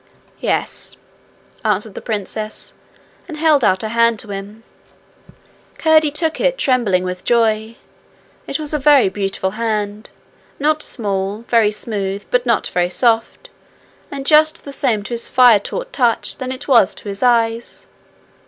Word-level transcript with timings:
'Yes,' 0.39 0.97
answered 1.63 1.93
the 1.93 2.01
princess, 2.01 2.73
and 3.27 3.37
held 3.37 3.63
out 3.63 3.83
her 3.83 3.89
hand 3.89 4.17
to 4.17 4.29
him. 4.31 4.63
Curdie 5.77 6.09
took 6.09 6.39
it, 6.41 6.57
trembling 6.57 7.03
with 7.03 7.23
joy. 7.23 7.75
It 8.47 8.57
was 8.57 8.73
a 8.73 8.79
very 8.79 9.09
beautiful 9.09 9.51
hand 9.61 10.09
not 10.57 10.81
small, 10.81 11.43
very 11.49 11.69
smooth, 11.69 12.25
but 12.31 12.47
not 12.47 12.65
very 12.69 12.89
soft 12.89 13.51
and 14.09 14.25
just 14.25 14.65
the 14.65 14.73
same 14.73 15.03
to 15.03 15.13
his 15.13 15.29
fire 15.29 15.59
taught 15.59 15.93
touch 15.93 16.37
that 16.37 16.51
it 16.51 16.67
was 16.67 16.95
to 16.95 17.07
his 17.07 17.21
eyes. 17.21 17.85